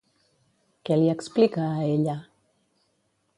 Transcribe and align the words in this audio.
Què 0.89 0.97
li 1.01 1.11
explica 1.15 1.67
a 1.75 1.85
ella? 1.91 2.17